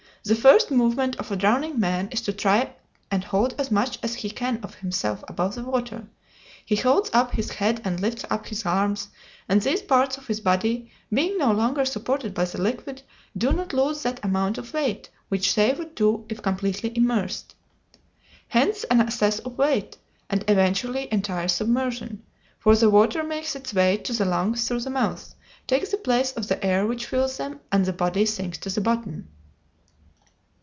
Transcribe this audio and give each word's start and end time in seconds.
The 0.23 0.35
first 0.35 0.69
movement 0.69 1.15
of 1.15 1.31
a 1.31 1.35
drowning 1.35 1.79
man 1.79 2.07
is 2.11 2.21
to 2.21 2.31
try 2.33 2.69
and 3.09 3.23
hold 3.23 3.55
as 3.59 3.71
much 3.71 3.97
as 4.03 4.13
he 4.13 4.29
can 4.29 4.59
of 4.61 4.75
himself 4.75 5.23
above 5.27 5.55
the 5.55 5.63
water; 5.63 6.07
he 6.63 6.75
holds 6.75 7.09
up 7.11 7.31
his 7.31 7.53
head 7.53 7.81
and 7.83 7.99
lifts 7.99 8.23
up 8.29 8.45
his 8.45 8.63
arms, 8.63 9.07
and 9.49 9.59
these 9.63 9.81
parts 9.81 10.19
of 10.19 10.27
his 10.27 10.39
body, 10.39 10.91
being 11.11 11.39
no 11.39 11.51
longer 11.51 11.85
supported 11.85 12.35
by 12.35 12.45
the 12.45 12.61
liquid, 12.61 13.01
do 13.35 13.51
not 13.51 13.73
lose 13.73 14.03
that 14.03 14.19
amount 14.23 14.59
of 14.59 14.71
weight 14.75 15.09
which 15.29 15.55
they 15.55 15.73
would 15.73 15.95
do 15.95 16.23
if 16.29 16.43
completely 16.43 16.91
immersed. 16.95 17.55
Hence 18.49 18.83
an 18.91 19.01
excess 19.01 19.39
of 19.39 19.57
weight, 19.57 19.97
and 20.29 20.43
eventually 20.47 21.11
entire 21.11 21.47
submersion, 21.47 22.21
for 22.59 22.75
the 22.75 22.91
water 22.91 23.23
makes 23.23 23.55
its 23.55 23.73
way 23.73 23.97
to 23.97 24.13
the 24.13 24.25
lungs 24.25 24.67
through 24.67 24.81
the 24.81 24.91
mouth, 24.91 25.33
takes 25.65 25.89
the 25.89 25.97
place 25.97 26.31
of 26.33 26.47
the 26.47 26.63
air 26.63 26.85
which 26.85 27.07
fills 27.07 27.37
them, 27.37 27.59
and 27.71 27.85
the 27.87 27.91
body 27.93 28.27
sinks 28.27 28.59
to 28.59 28.69
the 28.69 28.81
bottom. 28.81 29.27